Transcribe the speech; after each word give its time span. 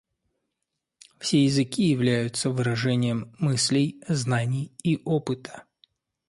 Все 1.19 1.43
языки 1.45 1.83
являются 1.83 2.49
выражением 2.49 3.35
мыслей, 3.37 4.01
знаний 4.07 4.73
и 4.83 4.99
опыта. 5.05 5.65